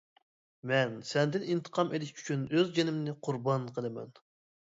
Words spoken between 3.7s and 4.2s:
قىلىمەن!